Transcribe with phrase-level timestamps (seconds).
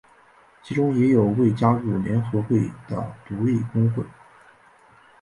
[0.63, 2.57] 其中也有未加入联合会
[2.87, 4.03] 的独立工会。